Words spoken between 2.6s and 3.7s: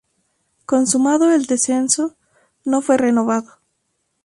no fue renovado.